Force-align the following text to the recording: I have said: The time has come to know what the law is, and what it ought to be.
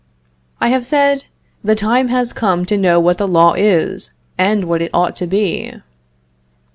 I 0.59 0.69
have 0.69 0.83
said: 0.83 1.25
The 1.63 1.75
time 1.75 2.07
has 2.07 2.33
come 2.33 2.65
to 2.65 2.75
know 2.75 2.99
what 2.99 3.19
the 3.19 3.27
law 3.27 3.53
is, 3.53 4.13
and 4.35 4.63
what 4.63 4.81
it 4.81 4.89
ought 4.95 5.15
to 5.17 5.27
be. 5.27 5.73